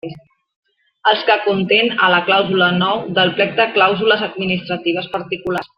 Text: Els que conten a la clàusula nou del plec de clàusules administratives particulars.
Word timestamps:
Els 1.11 1.21
que 1.27 1.35
conten 1.43 1.91
a 2.07 2.09
la 2.15 2.23
clàusula 2.31 2.71
nou 2.79 3.05
del 3.19 3.35
plec 3.39 3.55
de 3.61 3.71
clàusules 3.77 4.29
administratives 4.31 5.15
particulars. 5.19 5.69